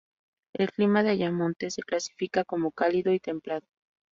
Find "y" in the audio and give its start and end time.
3.13-3.19